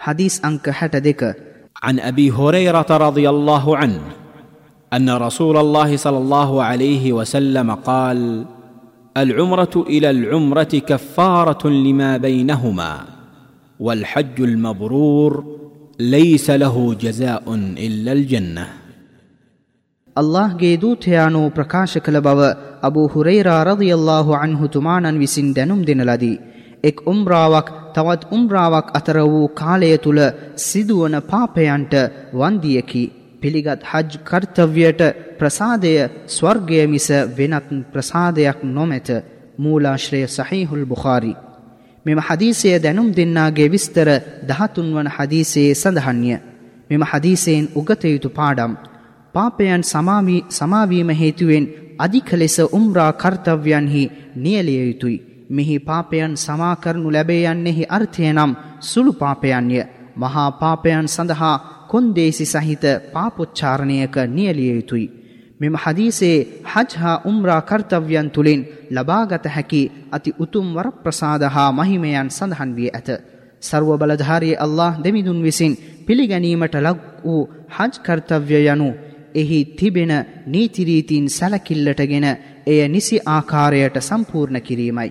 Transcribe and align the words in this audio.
حديث 0.00 0.44
أنك 0.44 0.70
حتى 0.70 1.00
ديك. 1.00 1.22
عن 1.82 2.00
أبي 2.00 2.30
هريرة 2.30 2.86
رضي 2.90 3.26
الله 3.30 3.76
عنه 3.76 4.00
أن 4.92 5.10
رسول 5.10 5.56
الله 5.56 5.96
صلى 5.96 6.18
الله 6.18 6.62
عليه 6.62 7.12
وسلم 7.12 7.68
قال 7.74 8.44
العمرة 9.16 9.84
إلى 9.86 10.10
العمرة 10.10 10.72
كفارة 10.90 11.68
لما 11.68 12.16
بينهما 12.16 12.92
والحج 13.80 14.40
المبرور 14.40 15.32
ليس 16.00 16.50
له 16.50 16.94
جزاء 16.94 17.44
إلا 17.86 18.12
الجنة. 18.12 18.66
الله 20.18 20.48
ಗೆ 20.56 20.72
ದೂತೆಯಾನು 20.76 21.52
أبو 22.82 23.06
هريرة 23.06 23.62
رضي 23.62 23.94
الله 23.94 24.36
عنه 24.36 24.66
تمانا 24.66 25.10
وسندنم 25.22 25.82
دين 25.82 26.00
ದಿನಲದಿ 26.00 26.34
එක් 26.84 26.96
උම්රාවක් 27.06 27.68
තවත් 27.94 28.22
උම්රාවක් 28.30 28.86
අතර 28.94 29.16
වූ 29.22 29.48
කාලය 29.50 29.90
තුළ 29.98 30.20
සිදුවන 30.58 31.16
පාපයන්ට 31.22 31.94
වන්දියකි. 32.32 33.04
පිළිගත් 33.42 33.82
හජ් 33.82 34.10
කර්තව්‍යයට 34.20 35.02
ප්‍රසාදය 35.38 35.92
ස්වර්ගය 36.26 36.80
මිස 36.86 37.08
වෙනත් 37.36 37.68
ප්‍රසාදයක් 37.92 38.58
නොමැත 38.66 39.08
මූලාශ්‍රය 39.58 40.20
සහිහුල් 40.28 40.84
බුඛාරි. 40.84 41.32
මෙම 42.06 42.18
හදීසය 42.18 42.68
දැනුම් 42.78 43.08
දෙන්නාගේ 43.12 43.68
විස්තර 43.68 44.08
දහතුන් 44.42 44.88
වන 44.94 45.08
හදීසයේ 45.08 45.74
සඳහන්ය. 45.74 46.34
මෙම 46.90 47.02
හදීසයෙන් 47.02 47.70
උගතයුතු 47.74 48.28
පාඩම්. 48.30 48.72
පාපයන් 49.34 49.82
සමාවීම 50.50 51.10
හේතුවෙන් 51.12 51.64
අධික 51.98 52.30
ලෙස 52.32 52.56
උම්රා 52.70 53.12
කර්තව්‍යන්හි 53.12 54.04
නියලිය 54.36 54.82
යුතුයි. 54.86 55.29
මෙහි 55.50 55.76
පාපයන් 55.80 56.34
සමාකරනු 56.36 57.08
ලැබේ 57.08 57.44
යන්නෙහි 57.46 57.84
අර්ථය 57.88 58.24
නම් 58.28 58.52
සුළු 58.82 59.12
පාපයන්ය. 59.14 59.78
මහා 60.16 60.50
පාපයන් 60.52 61.06
සඳහා 61.08 61.56
කොන්දේසි 61.88 62.44
සහිත 62.46 62.84
පාපොච්චාරණයක 63.14 64.16
නියලිය 64.28 64.70
යුතුයි. 64.72 65.12
මෙම 65.60 65.74
හදීසේ 65.76 66.36
හජ් 66.64 66.92
හා 66.94 67.22
උම්රා 67.24 67.60
කර්තව්‍යන් 67.62 68.28
තුළින් 68.30 68.62
ලබාගත 68.90 69.44
හැකි 69.46 69.82
අති 70.10 70.30
උතුම් 70.38 70.66
වරප්‍රසාද 70.74 71.42
හා 71.48 71.70
මහිමයන් 71.72 72.30
සඳහන් 72.30 72.70
වී 72.76 72.90
ඇත. 72.90 73.08
සර්ව 73.62 73.88
බලධාරී 74.00 74.56
අල්له 74.56 74.92
දෙමිදුන් 74.98 75.40
විසින් 75.42 75.72
පිළිගැනීමට 76.06 76.74
ලක් 76.76 77.00
වූ 77.24 77.42
හජ් 77.70 77.92
කර්තව්‍ය 78.00 78.60
යනු 78.66 78.88
එහි 79.34 79.58
තිබෙන 79.72 80.12
නීතිරීතින් 80.46 81.26
සැලකිල්ලටගෙන 81.30 82.26
එය 82.66 82.80
නිසි 82.88 83.16
ආකාරයට 83.26 83.96
සම්පූර්ණ 84.00 84.60
කිරීමයි. 84.60 85.10